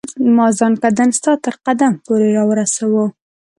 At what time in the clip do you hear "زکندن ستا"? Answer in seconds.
0.59-1.33